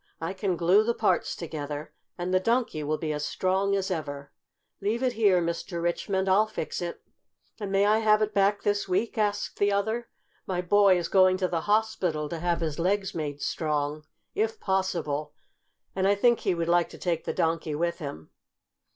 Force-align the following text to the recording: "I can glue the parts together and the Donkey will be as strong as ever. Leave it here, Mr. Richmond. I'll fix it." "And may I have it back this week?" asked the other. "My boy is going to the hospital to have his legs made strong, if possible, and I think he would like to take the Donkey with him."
"I 0.19 0.33
can 0.33 0.57
glue 0.57 0.83
the 0.83 0.95
parts 0.95 1.35
together 1.35 1.93
and 2.17 2.33
the 2.33 2.39
Donkey 2.39 2.81
will 2.81 2.97
be 2.97 3.13
as 3.13 3.23
strong 3.23 3.75
as 3.75 3.91
ever. 3.91 4.31
Leave 4.81 5.03
it 5.03 5.13
here, 5.13 5.39
Mr. 5.43 5.79
Richmond. 5.79 6.27
I'll 6.27 6.47
fix 6.47 6.81
it." 6.81 7.03
"And 7.59 7.71
may 7.71 7.85
I 7.85 7.99
have 7.99 8.19
it 8.23 8.33
back 8.33 8.63
this 8.63 8.87
week?" 8.89 9.19
asked 9.19 9.59
the 9.59 9.71
other. 9.71 10.09
"My 10.47 10.59
boy 10.59 10.97
is 10.97 11.07
going 11.07 11.37
to 11.37 11.47
the 11.47 11.61
hospital 11.61 12.27
to 12.29 12.39
have 12.39 12.61
his 12.61 12.79
legs 12.79 13.13
made 13.13 13.43
strong, 13.43 14.03
if 14.33 14.59
possible, 14.59 15.35
and 15.95 16.07
I 16.07 16.15
think 16.15 16.39
he 16.39 16.55
would 16.55 16.67
like 16.67 16.89
to 16.89 16.97
take 16.97 17.25
the 17.25 17.31
Donkey 17.33 17.75
with 17.75 17.99
him." 17.99 18.31